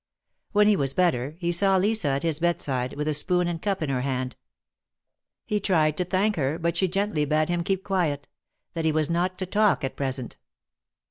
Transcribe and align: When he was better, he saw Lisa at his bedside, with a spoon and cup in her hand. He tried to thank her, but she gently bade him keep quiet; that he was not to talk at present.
When 0.53 0.65
he 0.65 0.75
was 0.75 0.95
better, 0.95 1.35
he 1.37 1.51
saw 1.51 1.77
Lisa 1.77 2.07
at 2.07 2.23
his 2.23 2.39
bedside, 2.39 2.93
with 2.95 3.07
a 3.07 3.13
spoon 3.13 3.47
and 3.47 3.61
cup 3.61 3.83
in 3.83 3.91
her 3.91 4.01
hand. 4.01 4.35
He 5.45 5.59
tried 5.59 5.95
to 5.97 6.05
thank 6.05 6.37
her, 6.37 6.57
but 6.57 6.75
she 6.75 6.87
gently 6.87 7.23
bade 7.23 7.49
him 7.49 7.63
keep 7.63 7.83
quiet; 7.83 8.27
that 8.73 8.83
he 8.83 8.91
was 8.91 9.11
not 9.11 9.37
to 9.37 9.45
talk 9.45 9.83
at 9.83 9.95
present. 9.95 10.37